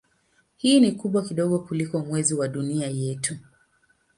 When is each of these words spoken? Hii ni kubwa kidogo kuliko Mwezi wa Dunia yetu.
Hii 0.57 0.79
ni 0.79 0.91
kubwa 0.91 1.21
kidogo 1.21 1.59
kuliko 1.59 1.99
Mwezi 1.99 2.33
wa 2.33 2.47
Dunia 2.47 2.87
yetu. 2.87 3.37